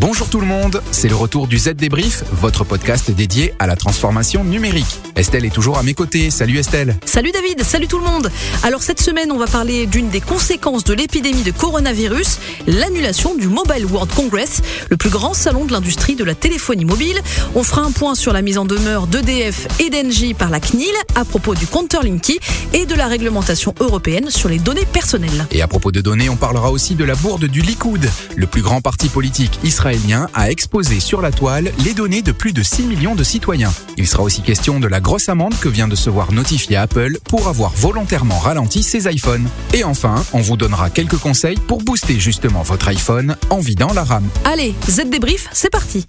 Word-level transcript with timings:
Bonjour 0.00 0.30
tout 0.30 0.40
le 0.40 0.46
monde, 0.46 0.82
c'est 0.92 1.08
le 1.08 1.14
retour 1.14 1.46
du 1.46 1.58
Z 1.58 1.74
Débrief, 1.74 2.24
votre 2.32 2.64
podcast 2.64 3.10
dédié 3.10 3.52
à 3.58 3.66
la 3.66 3.76
transformation 3.76 4.44
numérique. 4.44 4.98
Estelle 5.14 5.44
est 5.44 5.52
toujours 5.52 5.76
à 5.76 5.82
mes 5.82 5.92
côtés. 5.92 6.30
Salut 6.30 6.56
Estelle. 6.56 6.96
Salut 7.04 7.32
David, 7.32 7.62
salut 7.62 7.86
tout 7.86 7.98
le 7.98 8.06
monde. 8.06 8.32
Alors 8.62 8.82
cette 8.82 9.02
semaine, 9.02 9.30
on 9.30 9.36
va 9.36 9.46
parler 9.46 9.84
d'une 9.84 10.08
des 10.08 10.22
conséquences 10.22 10.84
de 10.84 10.94
l'épidémie 10.94 11.42
de 11.42 11.50
coronavirus, 11.50 12.38
l'annulation 12.66 13.34
du 13.34 13.46
Mobile 13.46 13.84
World 13.84 14.10
Congress, 14.14 14.62
le 14.88 14.96
plus 14.96 15.10
grand 15.10 15.34
salon 15.34 15.66
de 15.66 15.72
l'industrie 15.72 16.16
de 16.16 16.24
la 16.24 16.34
téléphonie 16.34 16.86
mobile. 16.86 17.20
On 17.54 17.62
fera 17.62 17.82
un 17.82 17.90
point 17.90 18.14
sur 18.14 18.32
la 18.32 18.40
mise 18.40 18.56
en 18.56 18.64
demeure 18.64 19.06
d'EDF 19.06 19.68
et 19.80 19.90
d'Engie 19.90 20.32
par 20.32 20.48
la 20.48 20.60
CNIL 20.60 20.94
à 21.14 21.26
propos 21.26 21.54
du 21.54 21.66
compteur 21.66 22.04
Linky 22.04 22.40
et 22.72 22.86
de 22.86 22.94
la 22.94 23.06
réglementation 23.06 23.74
européenne 23.80 24.30
sur 24.30 24.48
les 24.48 24.58
données 24.58 24.86
personnelles. 24.86 25.46
Et 25.50 25.60
à 25.60 25.68
propos 25.68 25.92
de 25.92 26.00
données, 26.00 26.30
on 26.30 26.36
parlera 26.36 26.70
aussi 26.70 26.94
de 26.94 27.04
la 27.04 27.16
bourde 27.16 27.44
du 27.44 27.60
Likoud. 27.60 28.08
Le 28.34 28.46
plus 28.46 28.62
grand 28.62 28.80
parti 28.80 29.10
politique 29.10 29.60
israélien 29.62 29.89
a 30.34 30.50
exposé 30.50 31.00
sur 31.00 31.20
la 31.20 31.32
toile 31.32 31.72
les 31.84 31.94
données 31.94 32.22
de 32.22 32.30
plus 32.30 32.52
de 32.52 32.62
6 32.62 32.84
millions 32.84 33.16
de 33.16 33.24
citoyens. 33.24 33.72
Il 33.96 34.06
sera 34.06 34.22
aussi 34.22 34.40
question 34.40 34.78
de 34.78 34.86
la 34.86 35.00
grosse 35.00 35.28
amende 35.28 35.54
que 35.60 35.68
vient 35.68 35.88
de 35.88 35.96
se 35.96 36.08
voir 36.08 36.32
notifier 36.32 36.76
Apple 36.76 37.18
pour 37.24 37.48
avoir 37.48 37.72
volontairement 37.72 38.38
ralenti 38.38 38.84
ses 38.84 39.12
iPhones. 39.12 39.48
Et 39.74 39.82
enfin, 39.82 40.24
on 40.32 40.40
vous 40.40 40.56
donnera 40.56 40.90
quelques 40.90 41.18
conseils 41.18 41.58
pour 41.66 41.82
booster 41.82 42.20
justement 42.20 42.62
votre 42.62 42.86
iPhone 42.86 43.36
en 43.50 43.58
vidant 43.58 43.92
la 43.92 44.04
RAM. 44.04 44.28
Allez, 44.44 44.74
Z 44.88 45.10
débrief, 45.10 45.48
c'est 45.52 45.70
parti. 45.70 46.06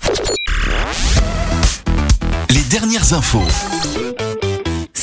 Les 2.52 2.64
dernières 2.70 3.14
infos. 3.14 3.42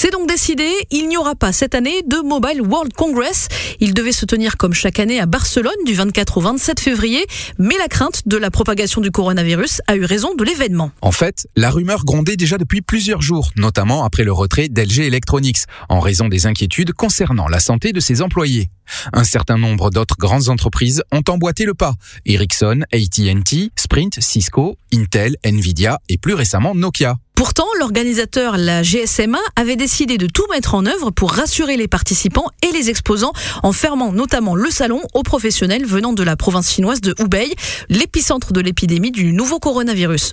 C'est 0.01 0.13
donc 0.13 0.29
décidé, 0.29 0.71
il 0.93 1.09
n'y 1.09 1.17
aura 1.17 1.35
pas 1.35 1.53
cette 1.53 1.75
année 1.75 2.03
de 2.07 2.19
Mobile 2.19 2.63
World 2.63 2.93
Congress. 2.93 3.49
Il 3.81 3.95
devait 3.95 4.13
se 4.13 4.27
tenir 4.27 4.57
comme 4.57 4.73
chaque 4.73 5.01
année 5.01 5.19
à 5.19 5.27
Barcelone 5.27 5.73
du 5.85 5.95
24 5.95 6.39
au 6.39 6.41
27 6.41 6.79
février, 6.79 7.27
mais 7.59 7.77
la 7.79 7.89
crainte 7.89 8.23
de 8.29 8.37
la 8.37 8.53
propagation 8.53 9.01
du 9.01 9.11
coronavirus 9.11 9.83
a 9.89 9.97
eu 9.97 10.05
raison 10.05 10.37
de 10.37 10.45
l'événement. 10.45 10.93
En 11.01 11.11
fait, 11.11 11.49
la 11.57 11.71
rumeur 11.71 12.05
grondait 12.05 12.37
déjà 12.37 12.59
depuis 12.59 12.81
plusieurs 12.81 13.23
jours, 13.23 13.51
notamment 13.57 14.05
après 14.05 14.23
le 14.23 14.31
retrait 14.31 14.69
d'LG 14.69 15.01
Electronics, 15.01 15.65
en 15.89 15.99
raison 15.99 16.29
des 16.29 16.47
inquiétudes 16.47 16.93
concernant 16.93 17.49
la 17.49 17.59
santé 17.59 17.93
de 17.93 17.99
ses 17.99 18.23
employés. 18.23 18.71
Un 19.13 19.25
certain 19.25 19.59
nombre 19.59 19.91
d'autres 19.91 20.17
grandes 20.17 20.49
entreprises 20.49 21.03
ont 21.11 21.25
emboîté 21.29 21.65
le 21.65 21.75
pas. 21.75 21.95
Ericsson, 22.25 22.83
AT&T, 22.93 23.71
Sprint, 23.75 24.21
Cisco, 24.21 24.77
Intel, 24.95 25.37
Nvidia 25.45 25.99
et 26.09 26.19
plus 26.19 26.35
récemment 26.35 26.77
Nokia. 26.77 27.17
Pourtant, 27.39 27.69
l'organisateur, 27.79 28.57
la 28.57 28.83
GSMA, 28.83 29.39
avait 29.55 29.77
décidé 29.77 30.19
de 30.19 30.27
tout 30.27 30.45
mettre 30.51 30.75
en 30.75 30.87
œuvre 30.87 31.13
pour 31.13 31.31
rassurer 31.31 31.77
les 31.77 31.87
participants 31.87 32.47
et 32.69 32.73
les 32.73 32.91
exposants 32.91 33.33
en 33.63 33.71
fermant 33.71 34.11
notamment 34.11 34.57
le 34.57 34.69
salon 34.71 35.03
aux 35.15 35.23
professionnels 35.23 35.87
venant 35.87 36.13
de 36.13 36.25
la 36.25 36.35
province 36.35 36.73
chinoise 36.73 37.01
de 37.01 37.15
Hubei, 37.21 37.55
l'épicentre 37.91 38.53
de 38.53 38.61
l'épidémie 38.61 39.13
du 39.13 39.33
nouveau 39.33 39.61
coronavirus. 39.61 40.33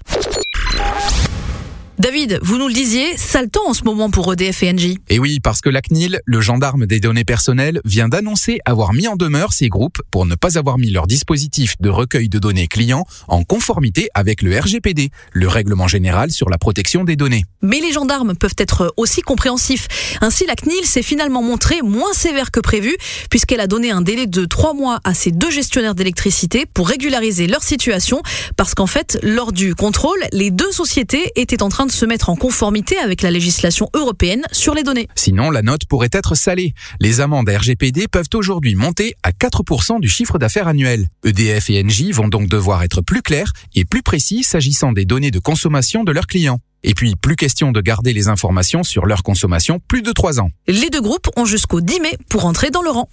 David, 1.97 2.39
vous 2.41 2.57
nous 2.57 2.67
le 2.67 2.73
disiez, 2.73 3.15
sale 3.15 3.49
temps 3.49 3.69
en 3.69 3.73
ce 3.73 3.85
moment 3.85 4.09
pour 4.09 4.31
EDF 4.33 4.63
et 4.63 4.69
Engie. 4.69 4.99
Et 5.07 5.17
oui, 5.17 5.39
parce 5.39 5.61
que 5.61 5.69
la 5.69 5.81
CNIL, 5.81 6.19
le 6.25 6.41
gendarme 6.41 6.85
des 6.85 6.99
données 6.99 7.23
personnelles, 7.23 7.79
vient 7.85 8.09
d'annoncer 8.09 8.59
avoir 8.65 8.91
mis 8.91 9.07
en 9.07 9.15
demeure 9.15 9.53
ces 9.53 9.69
groupes 9.69 10.01
pour 10.11 10.25
ne 10.25 10.35
pas 10.35 10.57
avoir 10.57 10.77
mis 10.77 10.91
leur 10.91 11.07
dispositif 11.07 11.75
de 11.79 11.87
recueil 11.87 12.27
de 12.27 12.37
données 12.37 12.67
clients 12.67 13.05
en 13.29 13.45
conformité 13.45 14.09
avec 14.13 14.41
le 14.41 14.59
RGPD, 14.59 15.09
le 15.31 15.47
règlement 15.47 15.87
général 15.87 16.31
sur 16.31 16.49
la 16.49 16.57
protection 16.57 17.05
des 17.05 17.15
données. 17.15 17.45
Mais 17.61 17.79
les 17.79 17.93
gendarmes 17.93 18.35
peuvent 18.35 18.55
être 18.57 18.93
aussi 18.97 19.21
compréhensifs. 19.21 19.87
Ainsi, 20.19 20.45
la 20.45 20.55
CNIL 20.55 20.85
s'est 20.85 21.01
finalement 21.01 21.43
montrée 21.43 21.81
moins 21.81 22.11
sévère 22.11 22.51
que 22.51 22.59
prévu, 22.59 22.97
puisqu'elle 23.29 23.61
a 23.61 23.67
donné 23.67 23.91
un 23.91 24.01
délai 24.01 24.27
de 24.27 24.43
trois 24.43 24.73
mois 24.73 24.99
à 25.05 25.13
ses 25.13 25.31
deux 25.31 25.49
gestionnaires 25.49 25.95
d'électricité 25.95 26.65
pour 26.65 26.89
régulariser 26.89 27.47
leur 27.47 27.63
situation, 27.63 28.21
parce 28.57 28.75
qu'en 28.75 28.87
fait, 28.87 29.17
lors 29.23 29.53
du 29.53 29.75
contrôle, 29.75 30.19
les 30.33 30.51
deux 30.51 30.73
sociétés 30.73 31.31
étaient 31.37 31.63
en 31.63 31.69
train 31.69 31.84
de 31.85 31.91
se 31.91 32.05
mettre 32.05 32.29
en 32.29 32.35
conformité 32.35 32.97
avec 32.97 33.21
la 33.21 33.31
législation 33.31 33.89
européenne 33.93 34.43
sur 34.51 34.73
les 34.73 34.83
données. 34.83 35.07
Sinon, 35.15 35.49
la 35.49 35.61
note 35.61 35.85
pourrait 35.85 36.09
être 36.11 36.35
salée. 36.35 36.73
Les 36.99 37.21
amendes 37.21 37.49
RGPD 37.49 38.07
peuvent 38.07 38.29
aujourd'hui 38.33 38.75
monter 38.75 39.15
à 39.23 39.31
4% 39.31 39.99
du 39.99 40.09
chiffre 40.09 40.37
d'affaires 40.37 40.67
annuel. 40.67 41.07
EDF 41.23 41.69
et 41.69 41.83
Engie 41.83 42.11
vont 42.11 42.27
donc 42.27 42.47
devoir 42.47 42.83
être 42.83 43.01
plus 43.01 43.21
clairs 43.21 43.51
et 43.73 43.85
plus 43.85 44.03
précis 44.03 44.43
s'agissant 44.43 44.93
des 44.93 45.05
données 45.05 45.31
de 45.31 45.39
consommation 45.39 46.03
de 46.03 46.11
leurs 46.11 46.27
clients. 46.27 46.59
Et 46.83 46.93
puis, 46.93 47.15
plus 47.15 47.35
question 47.35 47.71
de 47.71 47.81
garder 47.81 48.13
les 48.13 48.27
informations 48.27 48.83
sur 48.83 49.07
leur 49.07 49.23
consommation 49.23 49.79
plus 49.87 50.03
de 50.03 50.11
3 50.11 50.39
ans. 50.39 50.49
Les 50.67 50.89
deux 50.91 51.01
groupes 51.01 51.29
ont 51.35 51.45
jusqu'au 51.45 51.81
10 51.81 51.99
mai 51.99 52.17
pour 52.29 52.45
entrer 52.45 52.69
dans 52.69 52.83
le 52.83 52.91
rang. 52.91 53.09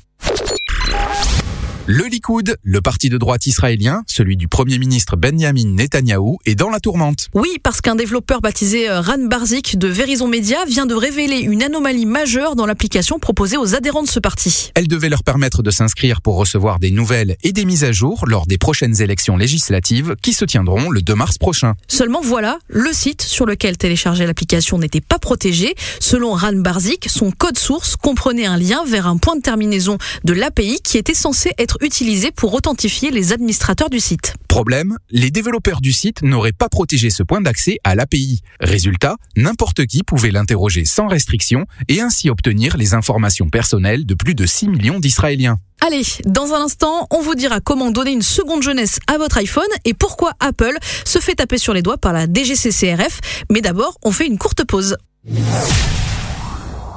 Le 1.87 2.05
Likoud, 2.05 2.57
le 2.63 2.81
parti 2.81 3.09
de 3.09 3.19
droite 3.19 3.45
israélien, 3.47 4.05
celui 4.07 4.37
du 4.37 4.47
Premier 4.47 4.79
ministre 4.79 5.17
Benjamin 5.17 5.67
Netanyahou, 5.67 6.39
est 6.47 6.55
dans 6.55 6.71
la 6.71 6.79
tourmente. 6.79 7.29
Oui, 7.35 7.59
parce 7.61 7.81
qu'un 7.81 7.97
développeur 7.97 8.41
baptisé 8.41 8.89
euh, 8.89 9.01
Ran 9.01 9.19
Barzik 9.19 9.77
de 9.77 9.89
Verizon 9.89 10.29
Media 10.29 10.65
vient 10.65 10.87
de 10.87 10.95
révéler 10.95 11.39
une 11.39 11.61
anomalie 11.61 12.07
majeure 12.07 12.55
dans 12.55 12.67
l'application 12.67 13.19
proposée 13.19 13.57
aux 13.57 13.75
adhérents 13.75 14.05
de 14.05 14.09
ce 14.09 14.21
parti. 14.21 14.71
Elle 14.77 14.87
devait 14.87 15.09
leur 15.09 15.25
permettre 15.25 15.65
de 15.65 15.73
s'inscrire 15.73 16.23
pour 16.23 16.37
recevoir 16.37 16.79
des 16.79 16.93
nouvelles 16.93 17.37
et 17.43 17.51
des 17.51 17.65
mises 17.65 17.83
à 17.83 17.91
jour 17.91 18.27
lors 18.29 18.47
des 18.47 18.59
prochaines 18.59 19.03
élections 19.03 19.37
législatives 19.37 20.15
qui 20.23 20.35
se 20.35 20.45
tiendront 20.45 20.89
le 20.89 21.03
2 21.03 21.17
mars 21.17 21.37
prochain. 21.37 21.75
Seulement 21.89 22.21
voilà, 22.23 22.61
le 22.69 22.93
site 22.93 23.23
sur 23.23 23.45
lequel 23.45 23.77
télécharger 23.77 24.25
l'application 24.25 24.79
n'était 24.79 25.01
pas 25.01 25.19
protégé. 25.19 25.75
Selon 25.99 26.35
Ran 26.35 26.53
Barzik, 26.53 27.09
son 27.09 27.33
code 27.33 27.59
source 27.59 27.97
comprenait 27.97 28.47
un 28.47 28.57
lien 28.57 28.85
vers 28.87 29.09
un 29.09 29.17
point 29.17 29.35
de 29.35 29.43
terminaison 29.43 29.99
de 30.23 30.33
l'API 30.33 30.79
qui 30.85 30.97
était 30.97 31.13
censé 31.13 31.51
être 31.59 31.72
utilisé 31.81 32.31
pour 32.31 32.55
authentifier 32.55 33.11
les 33.11 33.33
administrateurs 33.33 33.91
du 33.91 34.01
site. 34.01 34.35
Problème, 34.49 34.99
les 35.11 35.31
développeurs 35.31 35.81
du 35.81 35.93
site 35.93 36.23
n'auraient 36.23 36.53
pas 36.53 36.69
protégé 36.69 37.11
ce 37.11 37.23
point 37.23 37.41
d'accès 37.41 37.79
à 37.85 37.95
l'API. 37.95 38.41
Résultat, 38.61 39.17
n'importe 39.37 39.87
qui 39.87 40.03
pouvait 40.03 40.31
l'interroger 40.31 40.85
sans 40.85 41.07
restriction 41.07 41.67
et 41.89 42.01
ainsi 42.01 42.31
obtenir 42.31 42.77
les 42.77 42.95
informations 42.95 43.49
personnelles 43.49 44.05
de 44.07 44.15
plus 44.15 44.35
de 44.35 44.47
6 44.47 44.69
millions 44.69 45.01
d'Israéliens. 45.01 45.57
Allez, 45.85 46.03
dans 46.27 46.53
un 46.53 46.63
instant, 46.63 47.09
on 47.11 47.21
vous 47.23 47.35
dira 47.35 47.61
comment 47.61 47.91
donner 47.91 48.13
une 48.13 48.23
seconde 48.23 48.63
jeunesse 48.63 49.01
à 49.09 49.19
votre 49.19 49.39
iPhone 49.39 49.65
et 49.85 49.95
pourquoi 49.95 50.33
Apple 50.39 50.77
se 51.05 51.19
fait 51.19 51.35
taper 51.35 51.59
sur 51.59 51.75
les 51.75 51.83
doigts 51.83 51.99
par 51.99 52.13
la 52.13 52.27
DGCCRF. 52.27 53.21
Mais 53.51 53.63
d'abord, 53.63 53.99
on 54.05 54.13
fait 54.13 54.27
une 54.27 54.39
courte 54.39 54.65
pause. 54.65 54.97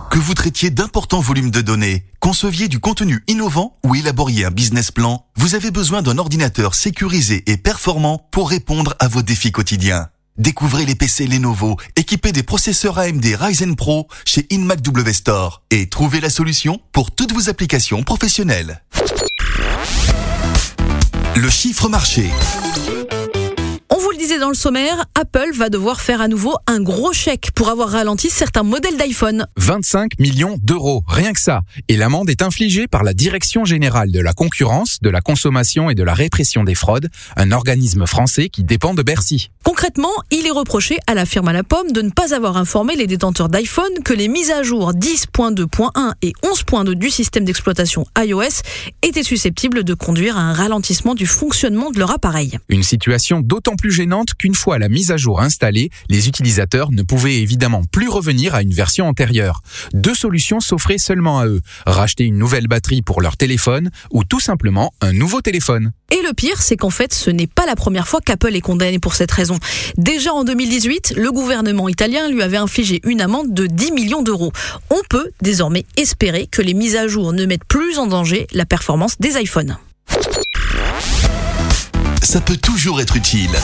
Que 0.09 0.19
vous 0.19 0.33
traitiez 0.33 0.69
d'importants 0.69 1.19
volumes 1.19 1.51
de 1.51 1.61
données, 1.61 2.05
conceviez 2.19 2.67
du 2.67 2.79
contenu 2.79 3.23
innovant 3.27 3.77
ou 3.83 3.95
élaboriez 3.95 4.45
un 4.45 4.51
business 4.51 4.91
plan, 4.91 5.25
vous 5.35 5.55
avez 5.55 5.71
besoin 5.71 6.01
d'un 6.01 6.17
ordinateur 6.17 6.75
sécurisé 6.75 7.43
et 7.47 7.57
performant 7.57 8.27
pour 8.31 8.49
répondre 8.49 8.95
à 8.99 9.07
vos 9.07 9.21
défis 9.21 9.51
quotidiens. 9.51 10.07
Découvrez 10.37 10.85
les 10.85 10.95
PC 10.95 11.27
Lenovo 11.27 11.77
équipés 11.95 12.31
des 12.31 12.43
processeurs 12.43 12.99
AMD 12.99 13.25
Ryzen 13.39 13.75
Pro 13.75 14.07
chez 14.25 14.45
InMac 14.51 14.81
W 14.81 15.13
Store 15.13 15.63
et 15.71 15.87
trouvez 15.87 16.19
la 16.19 16.29
solution 16.29 16.79
pour 16.91 17.11
toutes 17.11 17.33
vos 17.33 17.49
applications 17.49 18.03
professionnelles. 18.03 18.83
Le 21.35 21.49
chiffre 21.49 21.89
marché. 21.89 22.29
Dans 24.39 24.49
le 24.49 24.55
sommaire, 24.55 25.05
Apple 25.15 25.51
va 25.53 25.69
devoir 25.69 26.01
faire 26.01 26.19
à 26.19 26.27
nouveau 26.27 26.55
un 26.67 26.81
gros 26.81 27.13
chèque 27.13 27.51
pour 27.55 27.69
avoir 27.69 27.89
ralenti 27.89 28.29
certains 28.29 28.63
modèles 28.63 28.97
d'iPhone. 28.97 29.47
25 29.55 30.19
millions 30.19 30.57
d'euros, 30.61 31.03
rien 31.07 31.31
que 31.31 31.39
ça. 31.39 31.61
Et 31.87 31.95
l'amende 31.95 32.29
est 32.29 32.41
infligée 32.41 32.87
par 32.87 33.03
la 33.03 33.13
Direction 33.13 33.63
générale 33.63 34.11
de 34.11 34.19
la 34.19 34.33
concurrence, 34.33 34.99
de 35.01 35.09
la 35.09 35.21
consommation 35.21 35.89
et 35.89 35.95
de 35.95 36.03
la 36.03 36.13
répression 36.13 36.65
des 36.65 36.75
fraudes, 36.75 37.09
un 37.37 37.51
organisme 37.51 38.05
français 38.05 38.49
qui 38.49 38.63
dépend 38.63 38.93
de 38.93 39.03
Bercy. 39.03 39.51
Concrètement, 39.63 40.11
il 40.31 40.45
est 40.45 40.51
reproché 40.51 40.99
à 41.07 41.13
la 41.13 41.25
firme 41.25 41.47
à 41.47 41.53
la 41.53 41.63
pomme 41.63 41.91
de 41.91 42.01
ne 42.01 42.11
pas 42.11 42.35
avoir 42.35 42.57
informé 42.57 42.95
les 42.95 43.07
détenteurs 43.07 43.49
d'iPhone 43.49 44.03
que 44.03 44.13
les 44.13 44.27
mises 44.27 44.51
à 44.51 44.63
jour 44.63 44.93
10.2.1 44.93 46.13
et 46.21 46.33
11.2 46.43 46.93
du 46.93 47.09
système 47.09 47.45
d'exploitation 47.45 48.05
iOS 48.17 48.61
étaient 49.01 49.23
susceptibles 49.23 49.83
de 49.83 49.93
conduire 49.93 50.37
à 50.37 50.41
un 50.41 50.53
ralentissement 50.53 51.15
du 51.15 51.25
fonctionnement 51.25 51.89
de 51.89 51.99
leur 51.99 52.11
appareil. 52.11 52.59
Une 52.69 52.83
situation 52.83 53.39
d'autant 53.39 53.75
plus 53.75 53.91
gênante 53.91 54.24
qu'une 54.33 54.55
fois 54.55 54.79
la 54.79 54.89
mise 54.89 55.11
à 55.11 55.17
jour 55.17 55.41
installée, 55.41 55.89
les 56.09 56.27
utilisateurs 56.27 56.91
ne 56.91 57.03
pouvaient 57.03 57.35
évidemment 57.35 57.83
plus 57.91 58.09
revenir 58.09 58.55
à 58.55 58.61
une 58.61 58.73
version 58.73 59.07
antérieure. 59.07 59.61
Deux 59.93 60.15
solutions 60.15 60.59
s'offraient 60.59 60.97
seulement 60.97 61.39
à 61.39 61.47
eux. 61.47 61.61
Racheter 61.85 62.23
une 62.23 62.37
nouvelle 62.37 62.67
batterie 62.67 63.01
pour 63.01 63.21
leur 63.21 63.37
téléphone 63.37 63.89
ou 64.11 64.23
tout 64.23 64.39
simplement 64.39 64.93
un 65.01 65.13
nouveau 65.13 65.41
téléphone. 65.41 65.91
Et 66.11 66.21
le 66.21 66.33
pire, 66.33 66.61
c'est 66.61 66.77
qu'en 66.77 66.89
fait, 66.89 67.13
ce 67.13 67.29
n'est 67.29 67.47
pas 67.47 67.65
la 67.65 67.75
première 67.75 68.07
fois 68.07 68.21
qu'Apple 68.21 68.55
est 68.55 68.61
condamné 68.61 68.99
pour 68.99 69.15
cette 69.15 69.31
raison. 69.31 69.57
Déjà 69.97 70.33
en 70.33 70.43
2018, 70.43 71.13
le 71.17 71.31
gouvernement 71.31 71.89
italien 71.89 72.29
lui 72.29 72.41
avait 72.41 72.57
infligé 72.57 73.01
une 73.03 73.21
amende 73.21 73.53
de 73.53 73.67
10 73.67 73.91
millions 73.91 74.21
d'euros. 74.21 74.51
On 74.89 75.01
peut 75.09 75.31
désormais 75.41 75.85
espérer 75.97 76.47
que 76.47 76.61
les 76.61 76.73
mises 76.73 76.95
à 76.95 77.07
jour 77.07 77.33
ne 77.33 77.45
mettent 77.45 77.65
plus 77.65 77.97
en 77.97 78.07
danger 78.07 78.47
la 78.53 78.65
performance 78.65 79.19
des 79.19 79.39
iPhones. 79.41 79.77
Ça 82.35 82.41
peut 82.41 82.57
toujours 82.57 82.99
être 82.99 83.15
utile. 83.15 83.55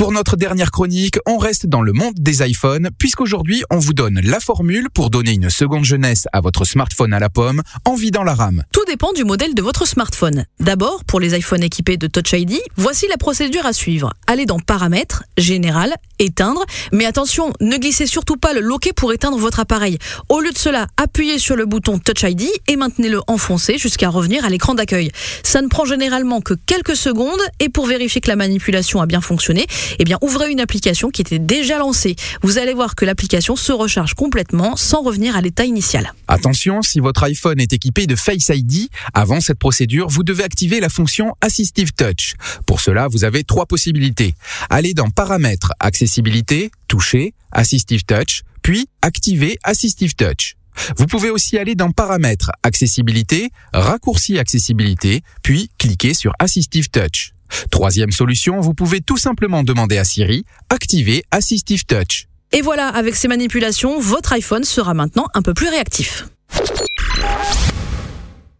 Pour 0.00 0.12
notre 0.12 0.36
dernière 0.36 0.70
chronique, 0.70 1.18
on 1.26 1.36
reste 1.36 1.66
dans 1.66 1.82
le 1.82 1.92
monde 1.92 2.14
des 2.16 2.42
iPhones, 2.42 2.88
puisqu'aujourd'hui 2.96 3.62
on 3.68 3.76
vous 3.76 3.92
donne 3.92 4.18
la 4.24 4.40
formule 4.40 4.88
pour 4.94 5.10
donner 5.10 5.32
une 5.32 5.50
seconde 5.50 5.84
jeunesse 5.84 6.26
à 6.32 6.40
votre 6.40 6.64
smartphone 6.64 7.12
à 7.12 7.18
la 7.18 7.28
pomme 7.28 7.60
en 7.84 7.96
vidant 7.96 8.22
la 8.22 8.32
RAM. 8.32 8.62
Tout 8.72 8.86
dépend 8.86 9.12
du 9.12 9.24
modèle 9.24 9.54
de 9.54 9.60
votre 9.60 9.86
smartphone. 9.86 10.46
D'abord, 10.58 11.04
pour 11.04 11.20
les 11.20 11.36
iPhones 11.36 11.62
équipés 11.62 11.98
de 11.98 12.06
Touch 12.06 12.32
ID, 12.32 12.60
voici 12.76 13.08
la 13.10 13.18
procédure 13.18 13.66
à 13.66 13.74
suivre. 13.74 14.14
Allez 14.26 14.46
dans 14.46 14.58
Paramètres, 14.58 15.24
Général, 15.36 15.94
Éteindre, 16.18 16.64
mais 16.92 17.04
attention, 17.04 17.52
ne 17.60 17.76
glissez 17.76 18.06
surtout 18.06 18.36
pas 18.36 18.54
le 18.54 18.60
loquet 18.60 18.92
pour 18.94 19.12
éteindre 19.12 19.36
votre 19.36 19.60
appareil. 19.60 19.98
Au 20.30 20.40
lieu 20.40 20.50
de 20.50 20.58
cela, 20.58 20.86
appuyez 20.96 21.38
sur 21.38 21.56
le 21.56 21.66
bouton 21.66 21.98
Touch 21.98 22.22
ID 22.22 22.48
et 22.68 22.76
maintenez-le 22.76 23.20
enfoncé 23.26 23.76
jusqu'à 23.76 24.08
revenir 24.08 24.46
à 24.46 24.48
l'écran 24.48 24.74
d'accueil. 24.74 25.10
Ça 25.42 25.60
ne 25.60 25.68
prend 25.68 25.84
généralement 25.84 26.40
que 26.40 26.54
quelques 26.54 26.96
secondes 26.96 27.40
et 27.58 27.68
pour 27.68 27.86
vérifier 27.86 28.22
que 28.22 28.28
la 28.28 28.36
manipulation 28.36 29.00
a 29.02 29.06
bien 29.06 29.20
fonctionné, 29.20 29.66
eh 29.98 30.04
bien, 30.04 30.18
ouvrez 30.20 30.50
une 30.50 30.60
application 30.60 31.10
qui 31.10 31.22
était 31.22 31.38
déjà 31.38 31.78
lancée. 31.78 32.16
Vous 32.42 32.58
allez 32.58 32.74
voir 32.74 32.94
que 32.94 33.04
l'application 33.04 33.56
se 33.56 33.72
recharge 33.72 34.14
complètement 34.14 34.76
sans 34.76 35.02
revenir 35.02 35.36
à 35.36 35.40
l'état 35.40 35.64
initial. 35.64 36.12
Attention, 36.28 36.82
si 36.82 37.00
votre 37.00 37.22
iPhone 37.24 37.60
est 37.60 37.72
équipé 37.72 38.06
de 38.06 38.16
Face 38.16 38.50
ID, 38.50 38.88
avant 39.14 39.40
cette 39.40 39.58
procédure, 39.58 40.08
vous 40.08 40.22
devez 40.22 40.44
activer 40.44 40.80
la 40.80 40.88
fonction 40.88 41.34
Assistive 41.40 41.92
Touch. 41.92 42.34
Pour 42.66 42.80
cela, 42.80 43.08
vous 43.08 43.24
avez 43.24 43.44
trois 43.44 43.66
possibilités. 43.66 44.34
Allez 44.68 44.94
dans 44.94 45.10
Paramètres, 45.10 45.72
Accessibilité, 45.80 46.70
Toucher, 46.88 47.34
Assistive 47.52 48.04
Touch, 48.04 48.42
puis 48.62 48.88
Activer 49.02 49.58
Assistive 49.64 50.14
Touch. 50.14 50.56
Vous 50.96 51.06
pouvez 51.06 51.30
aussi 51.30 51.58
aller 51.58 51.74
dans 51.74 51.90
Paramètres, 51.90 52.50
Accessibilité, 52.62 53.50
Raccourci 53.72 54.38
Accessibilité, 54.38 55.22
puis 55.42 55.70
cliquer 55.78 56.14
sur 56.14 56.32
Assistive 56.38 56.88
Touch. 56.90 57.32
Troisième 57.70 58.12
solution, 58.12 58.60
vous 58.60 58.74
pouvez 58.74 59.00
tout 59.00 59.16
simplement 59.16 59.62
demander 59.62 59.98
à 59.98 60.04
Siri, 60.04 60.44
activer 60.68 61.24
Assistive 61.30 61.84
Touch. 61.84 62.26
Et 62.52 62.62
voilà, 62.62 62.88
avec 62.88 63.14
ces 63.14 63.28
manipulations, 63.28 64.00
votre 64.00 64.32
iPhone 64.32 64.64
sera 64.64 64.94
maintenant 64.94 65.26
un 65.34 65.42
peu 65.42 65.54
plus 65.54 65.68
réactif. 65.68 66.26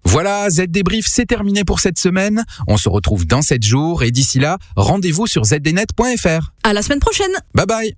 Voilà, 0.05 0.51
Z 0.51 0.63
Débrief, 0.69 1.07
c'est 1.09 1.27
terminé 1.27 1.63
pour 1.65 1.79
cette 1.79 1.99
semaine. 1.99 2.45
On 2.67 2.77
se 2.77 2.89
retrouve 2.89 3.27
dans 3.27 3.43
7 3.43 3.63
jours 3.63 4.03
et 4.03 4.11
d'ici 4.11 4.41
là, 4.41 4.59
rendez-vous 4.75 5.27
sur 5.27 5.45
zdnet.fr. 5.45 6.53
À 6.65 6.73
la 6.73 6.83
semaine 6.83 6.99
prochaine. 6.99 7.31
Bye 7.55 7.67
bye. 7.67 7.97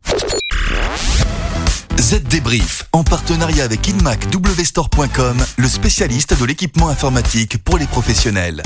Z 1.98 2.22
Débrief, 2.24 2.84
en 2.92 3.04
partenariat 3.04 3.64
avec 3.64 3.88
InMacWstore.com, 3.88 5.36
le 5.56 5.68
spécialiste 5.68 6.38
de 6.38 6.44
l'équipement 6.44 6.88
informatique 6.88 7.56
pour 7.64 7.78
les 7.78 7.86
professionnels. 7.86 8.62